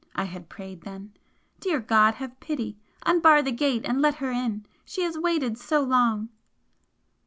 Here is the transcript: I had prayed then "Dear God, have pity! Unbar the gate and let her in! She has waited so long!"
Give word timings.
I 0.15 0.23
had 0.23 0.49
prayed 0.49 0.81
then 0.81 1.13
"Dear 1.59 1.79
God, 1.79 2.15
have 2.15 2.39
pity! 2.39 2.79
Unbar 3.05 3.43
the 3.43 3.51
gate 3.51 3.85
and 3.85 4.01
let 4.01 4.15
her 4.15 4.31
in! 4.31 4.65
She 4.83 5.03
has 5.03 5.15
waited 5.15 5.59
so 5.59 5.83
long!" 5.83 6.29